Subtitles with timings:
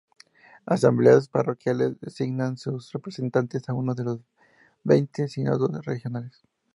[0.65, 4.19] Asambleas parroquiales designan sus representantes a uno de los
[4.83, 6.41] veinte sínodos regionales.